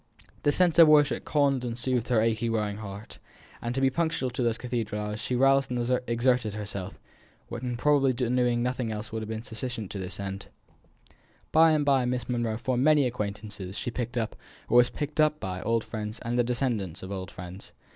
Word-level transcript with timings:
The 0.41 0.51
sense 0.51 0.79
of 0.79 0.87
worship 0.87 1.25
calmed 1.25 1.63
and 1.63 1.77
soothed 1.77 2.07
her 2.07 2.21
aching 2.21 2.51
weary 2.51 2.73
heart, 2.73 3.19
and 3.61 3.75
to 3.75 3.81
be 3.81 3.91
punctual 3.91 4.31
to 4.31 4.41
the 4.41 4.55
cathedral 4.55 4.99
hours 4.99 5.19
she 5.19 5.35
roused 5.35 5.69
and 5.69 5.99
exerted 6.07 6.55
herself, 6.55 6.99
when 7.49 7.77
probably 7.77 8.11
nothing 8.55 8.91
else 8.91 9.11
would 9.11 9.21
have 9.21 9.29
been 9.29 9.43
sufficient 9.43 9.91
to 9.91 9.99
this 9.99 10.19
end. 10.19 10.47
By 11.51 11.69
and 11.73 11.85
by 11.85 12.05
Miss 12.05 12.27
Monro 12.27 12.57
formed 12.57 12.83
many 12.83 13.05
acquaintances; 13.05 13.77
she 13.77 13.91
picked 13.91 14.17
up, 14.17 14.35
or 14.67 14.77
was 14.77 14.89
picked 14.89 15.21
up 15.21 15.39
by, 15.39 15.61
old 15.61 15.83
friends, 15.83 16.17
and 16.23 16.35
the 16.35 16.43
descendants 16.43 17.03
of 17.03 17.11
old 17.11 17.29
friends. 17.29 17.71